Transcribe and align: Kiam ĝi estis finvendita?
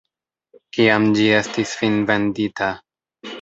Kiam 0.77 1.05
ĝi 1.19 1.27
estis 1.41 1.75
finvendita? 1.83 2.71